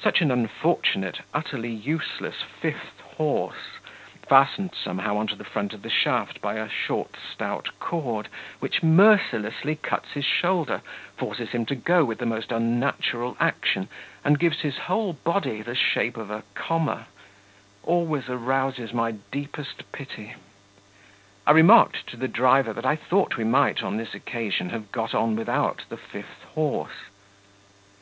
[0.00, 3.76] Such an unfortunate, utterly useless, fifth horse
[4.26, 8.28] fastened somehow on to the front of the shaft by a short stout cord,
[8.60, 10.80] which mercilessly cuts his shoulder,
[11.18, 13.88] forces him to go with the most unnatural action,
[14.24, 17.04] and gives his whole body the shape of a comma
[17.82, 20.32] always arouses my deepest pity.
[21.46, 25.14] I remarked to the driver that I thought we might on this occasion have got
[25.14, 27.10] on without the fifth horse....